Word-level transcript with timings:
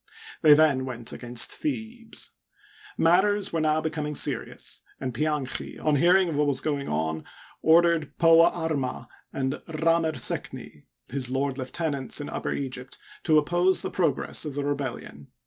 They 0.41 0.55
then 0.55 0.85
went 0.85 1.11
against 1.13 1.51
Thebes. 1.51 2.31
Matters 2.97 3.53
were 3.53 3.61
now 3.61 3.81
becoming 3.81 4.15
seri 4.15 4.49
ous, 4.49 4.81
and 4.99 5.13
Pianchi, 5.13 5.77
on 5.77 5.97
hearing 5.97 6.27
of 6.29 6.37
what 6.37 6.47
was 6.47 6.59
going 6.59 6.87
on, 6.87 7.23
ordered 7.61 8.17
Pouarma 8.17 9.07
and 9.31 9.53
Rd 9.67 10.01
mer 10.01 10.13
sekni, 10.13 10.85
his 11.11 11.29
lord 11.29 11.59
lieutenants 11.59 12.19
in 12.19 12.29
Upper 12.29 12.51
Egypt 12.51 12.97
to 13.25 13.37
oppose 13.37 13.83
the 13.83 13.91
progress 13.91 14.43
of 14.43 14.55
the 14.55 14.63
rebellion. 14.63 15.27